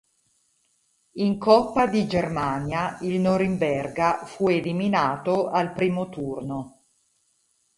[1.17, 6.79] In coppa di Germania il Norimberga fu eliminato al primo turno dall'.